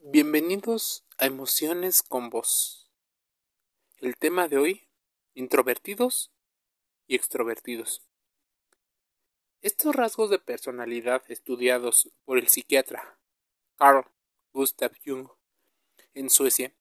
Bienvenidos 0.00 1.04
a 1.18 1.26
Emociones 1.26 2.04
con 2.04 2.30
Voz. 2.30 2.88
El 3.96 4.16
tema 4.16 4.46
de 4.46 4.56
hoy, 4.56 4.88
introvertidos 5.34 6.32
y 7.08 7.16
extrovertidos. 7.16 8.06
Estos 9.60 9.96
rasgos 9.96 10.30
de 10.30 10.38
personalidad 10.38 11.24
estudiados 11.28 12.10
por 12.24 12.38
el 12.38 12.46
psiquiatra 12.46 13.18
Carl 13.74 14.06
Gustav 14.52 14.92
Jung 15.04 15.30
en 16.14 16.30
Suecia 16.30 16.72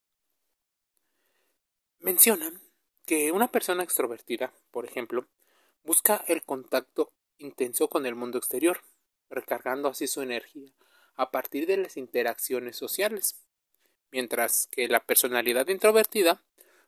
mencionan 1.97 2.61
que 3.07 3.31
una 3.31 3.51
persona 3.51 3.81
extrovertida, 3.81 4.53
por 4.69 4.85
ejemplo, 4.85 5.27
busca 5.83 6.23
el 6.27 6.43
contacto 6.43 7.11
intenso 7.39 7.89
con 7.89 8.05
el 8.05 8.13
mundo 8.13 8.37
exterior, 8.37 8.83
recargando 9.27 9.89
así 9.89 10.05
su 10.05 10.21
energía 10.21 10.71
a 11.17 11.31
partir 11.31 11.65
de 11.65 11.77
las 11.77 11.97
interacciones 11.97 12.77
sociales, 12.77 13.35
mientras 14.11 14.67
que 14.67 14.87
la 14.87 15.01
personalidad 15.03 15.67
introvertida 15.67 16.41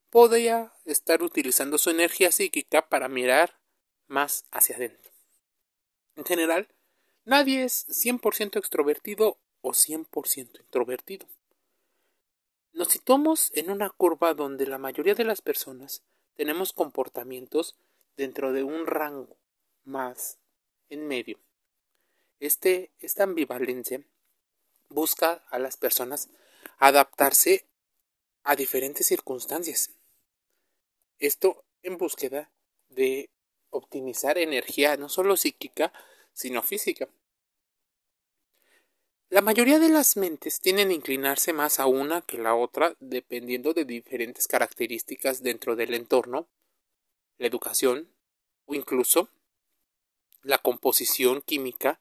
podría 0.10 0.74
estar 0.86 1.22
utilizando 1.22 1.78
su 1.78 1.90
energía 1.90 2.32
psíquica 2.32 2.88
para 2.88 3.10
mirar 3.10 3.60
más 4.08 4.46
hacia 4.52 4.76
adentro. 4.76 5.12
En 6.16 6.26
general, 6.26 6.68
nadie 7.26 7.64
es 7.64 7.88
100% 7.90 8.58
extrovertido 8.58 9.38
o 9.62 9.72
100% 9.72 10.62
introvertido. 10.62 11.28
Nos 12.74 12.90
situamos 12.90 13.52
en 13.56 13.72
una 13.72 13.90
curva 13.90 14.34
donde 14.34 14.68
la 14.68 14.78
mayoría 14.78 15.16
de 15.16 15.26
las 15.26 15.42
personas 15.42 16.04
tenemos 16.36 16.72
comportamientos 16.72 17.76
dentro 18.16 18.54
de 18.54 18.64
un 18.64 18.86
rango 18.86 19.38
más 19.84 20.38
en 20.90 21.08
medio. 21.08 21.40
Este, 22.40 22.92
esta 23.00 23.24
ambivalencia 23.24 24.02
busca 24.90 25.44
a 25.50 25.60
las 25.60 25.78
personas 25.78 26.30
adaptarse 26.78 27.66
a 28.44 28.56
diferentes 28.56 29.08
circunstancias. 29.08 29.92
Esto 31.20 31.64
en 31.84 31.98
búsqueda 31.98 32.52
de 32.90 33.30
optimizar 33.70 34.38
energía 34.38 34.98
no 34.98 35.10
solo 35.10 35.38
psíquica, 35.38 35.94
sino 36.34 36.64
física. 36.64 37.08
La 39.30 39.42
mayoría 39.42 39.78
de 39.78 39.90
las 39.90 40.18
mentes 40.18 40.60
tienen 40.60 40.90
a 40.90 40.94
inclinarse 40.94 41.54
más 41.54 41.80
a 41.80 41.86
una 41.86 42.22
que 42.22 42.40
la 42.40 42.56
otra 42.56 42.96
dependiendo 43.00 43.74
de 43.74 43.86
diferentes 43.86 44.48
características 44.48 45.44
dentro 45.44 45.76
del 45.76 45.94
entorno, 45.94 46.48
la 47.38 47.46
educación 47.46 48.12
o 48.66 48.74
incluso 48.74 49.30
la 50.42 50.58
composición 50.58 51.42
química 51.42 52.00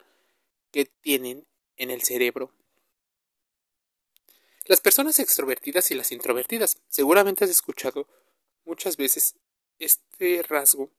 que 0.70 0.86
tienen 0.86 1.46
en 1.76 1.90
el 1.90 2.02
cerebro 2.02 2.54
las 4.68 4.82
personas 4.82 5.18
extrovertidas 5.18 5.90
y 5.90 5.94
las 5.94 6.12
introvertidas. 6.12 6.76
Seguramente 6.88 7.44
has 7.44 7.50
escuchado 7.50 8.06
muchas 8.64 8.98
veces 8.98 9.34
este 9.78 10.42
rasgo. 10.42 10.90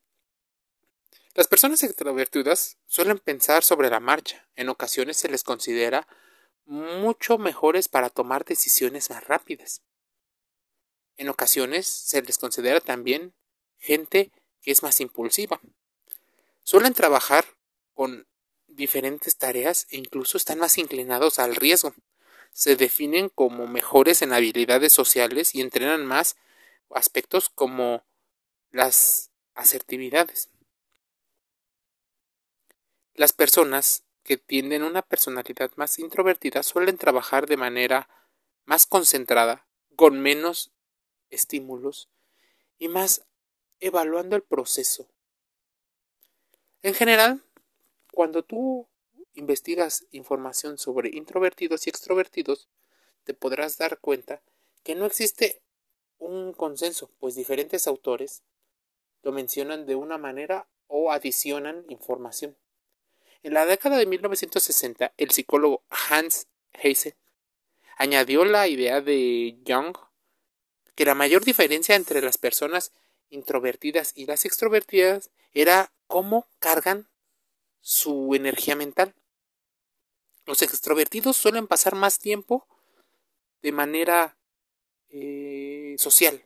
Las 1.35 1.47
personas 1.47 1.83
extrovertidas 1.83 2.77
suelen 2.87 3.19
pensar 3.19 3.63
sobre 3.63 3.91
la 3.91 3.99
marcha. 3.99 4.49
En 4.55 4.69
ocasiones 4.69 5.17
se 5.17 5.29
les 5.29 5.43
considera 5.43 6.07
mucho 6.65 7.37
mejores 7.37 7.87
para 7.87 8.09
tomar 8.09 8.43
decisiones 8.43 9.11
más 9.11 9.23
rápidas. 9.27 9.83
En 11.17 11.29
ocasiones 11.29 11.87
se 11.87 12.23
les 12.23 12.39
considera 12.39 12.81
también 12.81 13.35
gente 13.77 14.31
que 14.61 14.71
es 14.71 14.81
más 14.81 14.99
impulsiva. 14.99 15.61
Suelen 16.63 16.95
trabajar 16.95 17.45
con 17.93 18.27
diferentes 18.65 19.37
tareas 19.37 19.85
e 19.91 19.97
incluso 19.97 20.37
están 20.37 20.57
más 20.57 20.79
inclinados 20.79 21.37
al 21.37 21.55
riesgo 21.55 21.93
se 22.51 22.75
definen 22.75 23.29
como 23.29 23.67
mejores 23.67 24.21
en 24.21 24.33
habilidades 24.33 24.91
sociales 24.91 25.55
y 25.55 25.61
entrenan 25.61 26.05
más 26.05 26.35
aspectos 26.89 27.49
como 27.49 28.03
las 28.71 29.31
asertividades. 29.53 30.49
Las 33.13 33.33
personas 33.33 34.03
que 34.23 34.37
tienden 34.37 34.83
una 34.83 35.01
personalidad 35.01 35.71
más 35.75 35.99
introvertida 35.99 36.63
suelen 36.63 36.97
trabajar 36.97 37.47
de 37.47 37.57
manera 37.57 38.09
más 38.65 38.85
concentrada, 38.85 39.65
con 39.95 40.19
menos 40.21 40.71
estímulos 41.29 42.09
y 42.77 42.87
más 42.87 43.25
evaluando 43.79 44.35
el 44.35 44.43
proceso. 44.43 45.07
En 46.81 46.93
general, 46.93 47.43
cuando 48.13 48.43
tú 48.43 48.88
investigas 49.39 50.05
información 50.11 50.77
sobre 50.77 51.09
introvertidos 51.09 51.87
y 51.87 51.89
extrovertidos, 51.89 52.67
te 53.23 53.33
podrás 53.33 53.77
dar 53.77 53.99
cuenta 53.99 54.41
que 54.83 54.95
no 54.95 55.05
existe 55.05 55.61
un 56.17 56.53
consenso, 56.53 57.09
pues 57.19 57.35
diferentes 57.35 57.87
autores 57.87 58.43
lo 59.23 59.31
mencionan 59.31 59.85
de 59.85 59.95
una 59.95 60.17
manera 60.17 60.67
o 60.87 61.11
adicionan 61.11 61.85
información. 61.89 62.57
En 63.41 63.53
la 63.53 63.65
década 63.65 63.97
de 63.97 64.05
1960, 64.05 65.13
el 65.17 65.31
psicólogo 65.31 65.83
Hans 65.89 66.47
Heise 66.73 67.15
añadió 67.97 68.45
la 68.45 68.67
idea 68.67 69.01
de 69.01 69.57
Jung 69.65 69.95
que 70.95 71.05
la 71.05 71.15
mayor 71.15 71.45
diferencia 71.45 71.95
entre 71.95 72.21
las 72.21 72.37
personas 72.37 72.91
introvertidas 73.29 74.11
y 74.15 74.25
las 74.25 74.43
extrovertidas 74.45 75.29
era 75.53 75.91
cómo 76.07 76.47
cargan 76.59 77.07
su 77.81 78.35
energía 78.35 78.75
mental. 78.75 79.13
Los 80.49 80.63
extrovertidos 80.63 81.37
suelen 81.37 81.67
pasar 81.67 81.93
más 81.93 82.17
tiempo 82.17 82.67
de 83.61 83.71
manera 83.71 84.35
eh, 85.09 85.93
social, 85.99 86.43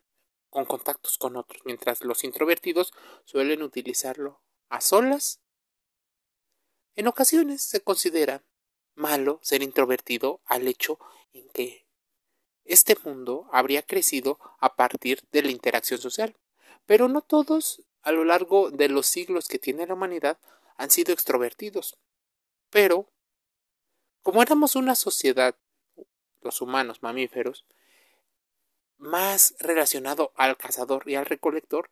con 0.49 0.65
contactos 0.65 1.17
con 1.17 1.37
otros, 1.37 1.61
mientras 1.63 2.03
los 2.03 2.25
introvertidos 2.25 2.91
suelen 3.23 3.63
utilizarlo 3.63 4.41
a 4.67 4.81
solas. 4.81 5.39
En 6.95 7.07
ocasiones 7.07 7.61
se 7.61 7.79
considera 7.79 8.43
malo 8.93 9.39
ser 9.41 9.63
introvertido 9.63 10.41
al 10.43 10.67
hecho 10.67 10.99
en 11.31 11.47
que 11.51 11.87
este 12.65 12.97
mundo 13.05 13.47
habría 13.53 13.83
crecido 13.83 14.37
a 14.59 14.75
partir 14.75 15.21
de 15.31 15.43
la 15.43 15.51
interacción 15.51 16.01
social, 16.01 16.35
pero 16.85 17.07
no 17.07 17.21
todos 17.21 17.81
a 18.01 18.11
lo 18.11 18.25
largo 18.25 18.69
de 18.69 18.89
los 18.89 19.07
siglos 19.07 19.47
que 19.47 19.59
tiene 19.59 19.87
la 19.87 19.93
humanidad 19.93 20.37
han 20.75 20.91
sido 20.91 21.13
extrovertidos, 21.13 21.97
pero 22.69 23.12
como 24.23 24.41
éramos 24.41 24.75
una 24.75 24.95
sociedad, 24.95 25.55
los 26.41 26.61
humanos 26.61 27.03
mamíferos, 27.03 27.65
más 28.97 29.53
relacionado 29.59 30.31
al 30.35 30.57
cazador 30.57 31.07
y 31.09 31.15
al 31.15 31.25
recolector, 31.25 31.91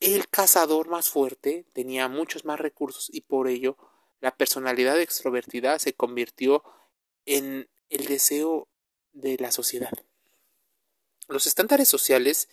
el 0.00 0.28
cazador 0.28 0.88
más 0.88 1.08
fuerte 1.08 1.64
tenía 1.72 2.08
muchos 2.08 2.44
más 2.44 2.58
recursos 2.58 3.08
y 3.12 3.20
por 3.22 3.48
ello 3.48 3.76
la 4.20 4.36
personalidad 4.36 5.00
extrovertida 5.00 5.78
se 5.78 5.94
convirtió 5.94 6.64
en 7.24 7.68
el 7.88 8.06
deseo 8.06 8.68
de 9.12 9.36
la 9.38 9.52
sociedad. 9.52 9.92
Los 11.28 11.46
estándares 11.46 11.88
sociales 11.88 12.48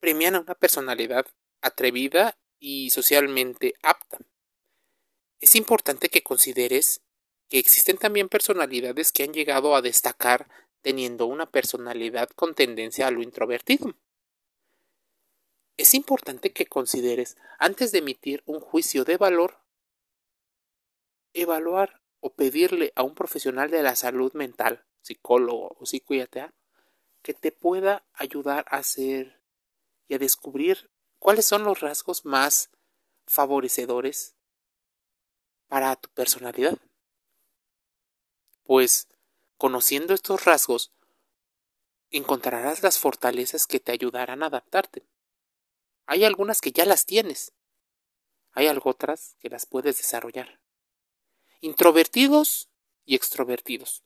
premian 0.00 0.34
a 0.34 0.40
una 0.40 0.54
personalidad 0.54 1.26
atrevida 1.62 2.36
y 2.58 2.90
socialmente 2.90 3.74
apta. 3.82 4.18
Es 5.40 5.54
importante 5.54 6.08
que 6.08 6.22
consideres 6.22 7.02
que 7.48 7.58
existen 7.58 7.98
también 7.98 8.28
personalidades 8.28 9.12
que 9.12 9.22
han 9.22 9.32
llegado 9.32 9.74
a 9.74 9.82
destacar 9.82 10.48
teniendo 10.82 11.26
una 11.26 11.46
personalidad 11.46 12.28
con 12.30 12.54
tendencia 12.54 13.06
a 13.06 13.10
lo 13.10 13.22
introvertido. 13.22 13.94
Es 15.76 15.94
importante 15.94 16.52
que 16.52 16.66
consideres, 16.66 17.36
antes 17.58 17.90
de 17.90 17.98
emitir 17.98 18.42
un 18.46 18.60
juicio 18.60 19.04
de 19.04 19.16
valor, 19.16 19.58
evaluar 21.32 22.00
o 22.20 22.34
pedirle 22.34 22.92
a 22.94 23.02
un 23.02 23.14
profesional 23.14 23.70
de 23.70 23.82
la 23.82 23.96
salud 23.96 24.32
mental, 24.34 24.84
psicólogo 25.00 25.76
o 25.78 25.86
psiquiatra, 25.86 26.54
que 27.22 27.34
te 27.34 27.50
pueda 27.50 28.06
ayudar 28.12 28.66
a 28.68 28.76
hacer 28.76 29.40
y 30.06 30.14
a 30.14 30.18
descubrir 30.18 30.90
cuáles 31.18 31.46
son 31.46 31.64
los 31.64 31.80
rasgos 31.80 32.24
más 32.24 32.70
favorecedores 33.26 34.36
para 35.66 35.96
tu 35.96 36.08
personalidad 36.10 36.78
pues 38.64 39.08
conociendo 39.56 40.14
estos 40.14 40.44
rasgos 40.44 40.92
encontrarás 42.10 42.82
las 42.82 42.98
fortalezas 42.98 43.66
que 43.66 43.80
te 43.80 43.92
ayudarán 43.92 44.42
a 44.42 44.46
adaptarte. 44.46 45.06
Hay 46.06 46.24
algunas 46.24 46.60
que 46.60 46.72
ya 46.72 46.84
las 46.84 47.06
tienes, 47.06 47.52
hay 48.52 48.68
otras 48.68 49.36
que 49.40 49.48
las 49.48 49.66
puedes 49.66 49.96
desarrollar. 49.96 50.60
Introvertidos 51.60 52.68
y 53.04 53.16
extrovertidos, 53.16 54.04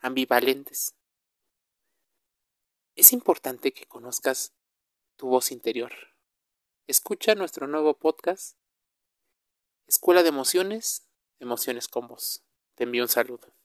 ambivalentes. 0.00 0.94
Es 2.94 3.12
importante 3.12 3.72
que 3.72 3.86
conozcas 3.86 4.52
tu 5.16 5.28
voz 5.28 5.52
interior. 5.52 5.92
Escucha 6.86 7.34
nuestro 7.34 7.66
nuevo 7.66 7.94
podcast, 7.94 8.56
Escuela 9.86 10.22
de 10.22 10.30
Emociones, 10.30 11.06
Emociones 11.38 11.88
con 11.88 12.08
Voz. 12.08 12.42
Te 12.74 12.84
envío 12.84 13.02
un 13.02 13.08
saludo. 13.08 13.57